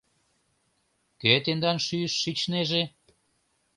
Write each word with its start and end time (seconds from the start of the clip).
Кӧ 1.21 1.31
тендан 1.45 1.77
шӱйыш 1.85 2.13
шичнеже? 2.21 2.83